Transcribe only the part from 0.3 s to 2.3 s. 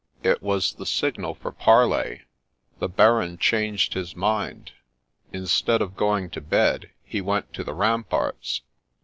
was the signal for parley: